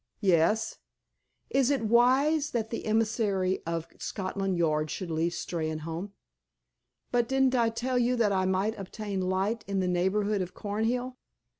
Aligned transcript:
"Yes." 0.21 0.79
"Is 1.51 1.69
it 1.69 1.83
wise 1.83 2.49
that 2.53 2.71
the 2.71 2.87
emissary 2.87 3.61
of 3.67 3.85
Scotland 3.99 4.57
Yard 4.57 4.89
should 4.89 5.11
leave 5.11 5.33
Steynholme?" 5.33 6.09
"But 7.11 7.27
didn't 7.29 7.53
I 7.53 7.69
tell 7.69 7.99
you 7.99 8.15
that 8.15 8.31
I 8.31 8.45
might 8.45 8.79
obtain 8.79 9.21
light 9.21 9.63
in 9.67 9.79
the 9.79 9.87
neighborhood 9.87 10.41
of 10.41 10.55
Cornhill?" 10.55 11.17